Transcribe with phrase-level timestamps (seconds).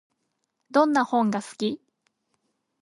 [0.71, 1.79] どんな本が好き？